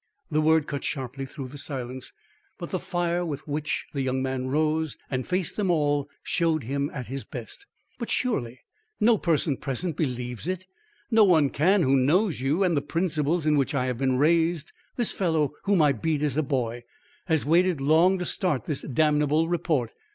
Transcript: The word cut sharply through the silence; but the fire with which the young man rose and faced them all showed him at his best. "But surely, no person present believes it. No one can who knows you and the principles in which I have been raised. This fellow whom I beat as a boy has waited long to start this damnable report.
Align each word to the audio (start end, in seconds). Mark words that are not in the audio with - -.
The 0.31 0.41
word 0.41 0.65
cut 0.65 0.83
sharply 0.83 1.27
through 1.27 1.49
the 1.49 1.59
silence; 1.59 2.11
but 2.57 2.71
the 2.71 2.79
fire 2.79 3.23
with 3.23 3.47
which 3.47 3.85
the 3.93 4.01
young 4.01 4.23
man 4.23 4.47
rose 4.47 4.97
and 5.11 5.27
faced 5.27 5.57
them 5.57 5.69
all 5.69 6.09
showed 6.23 6.63
him 6.63 6.89
at 6.91 7.05
his 7.05 7.23
best. 7.23 7.67
"But 7.99 8.09
surely, 8.09 8.61
no 8.99 9.19
person 9.19 9.57
present 9.57 9.95
believes 9.95 10.47
it. 10.47 10.65
No 11.11 11.23
one 11.23 11.51
can 11.51 11.83
who 11.83 11.95
knows 11.95 12.41
you 12.41 12.63
and 12.63 12.75
the 12.75 12.81
principles 12.81 13.45
in 13.45 13.57
which 13.57 13.75
I 13.75 13.85
have 13.85 13.99
been 13.99 14.17
raised. 14.17 14.71
This 14.95 15.11
fellow 15.11 15.53
whom 15.65 15.83
I 15.83 15.91
beat 15.91 16.23
as 16.23 16.35
a 16.35 16.41
boy 16.41 16.83
has 17.27 17.45
waited 17.45 17.79
long 17.79 18.17
to 18.17 18.25
start 18.25 18.65
this 18.65 18.81
damnable 18.81 19.47
report. 19.49 19.93